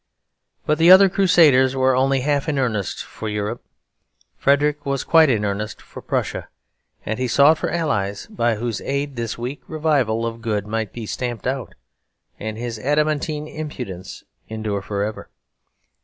[0.65, 3.63] But the other Crusaders were only half in earnest for Europe;
[4.35, 6.47] Frederick was quite in earnest for Prussia;
[7.05, 11.05] and he sought for allies, by whose aid this weak revival of good might be
[11.05, 11.75] stamped out,
[12.39, 15.29] and his adamantine impudence endure for ever.